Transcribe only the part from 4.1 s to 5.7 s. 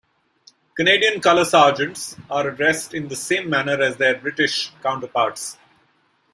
British counterparts.